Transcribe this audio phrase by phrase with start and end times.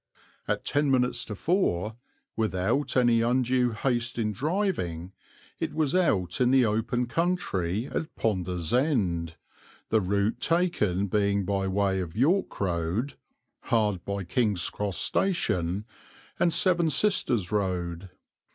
[0.47, 1.95] At ten minutes to four,
[2.35, 5.13] without any undue haste in driving,
[5.59, 9.35] it was out in the open country at Ponder's End,
[9.89, 13.13] the route taken being by way of York Road
[13.65, 15.85] (hard by King's Cross Station)
[16.39, 18.09] and Seven Sisters Road.